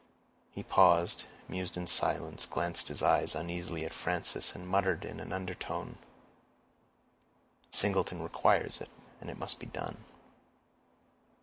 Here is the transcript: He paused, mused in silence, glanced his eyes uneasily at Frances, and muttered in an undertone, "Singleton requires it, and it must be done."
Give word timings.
He 0.49 0.63
paused, 0.63 1.25
mused 1.47 1.77
in 1.77 1.85
silence, 1.85 2.47
glanced 2.47 2.87
his 2.87 3.03
eyes 3.03 3.35
uneasily 3.35 3.85
at 3.85 3.93
Frances, 3.93 4.55
and 4.55 4.67
muttered 4.67 5.05
in 5.05 5.19
an 5.19 5.31
undertone, 5.31 5.99
"Singleton 7.69 8.23
requires 8.23 8.81
it, 8.81 8.89
and 9.19 9.29
it 9.29 9.37
must 9.37 9.59
be 9.59 9.67
done." 9.67 10.03